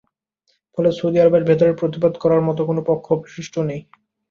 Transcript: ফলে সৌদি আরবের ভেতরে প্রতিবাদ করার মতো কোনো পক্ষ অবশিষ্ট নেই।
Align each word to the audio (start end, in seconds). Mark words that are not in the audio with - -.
ফলে 0.73 0.89
সৌদি 0.91 1.17
আরবের 1.19 1.43
ভেতরে 1.49 1.71
প্রতিবাদ 1.79 2.13
করার 2.23 2.41
মতো 2.47 2.61
কোনো 2.69 2.81
পক্ষ 2.89 3.05
অবশিষ্ট 3.11 3.55
নেই। 3.69 3.81